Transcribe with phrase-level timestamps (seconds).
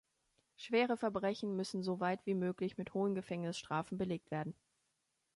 [0.55, 4.55] Schwere Verbrechen müssen soweit wie möglich mit hohen Gefängnisstrafen belegt werden.